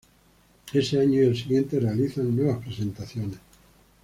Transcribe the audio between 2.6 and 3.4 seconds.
presentaciones.